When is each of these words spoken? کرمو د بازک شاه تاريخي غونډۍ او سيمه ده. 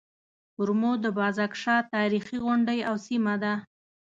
کرمو 0.55 0.91
د 1.03 1.05
بازک 1.19 1.51
شاه 1.61 1.81
تاريخي 1.95 2.37
غونډۍ 2.45 2.79
او 2.89 2.95
سيمه 3.07 3.35
ده. 3.43 3.53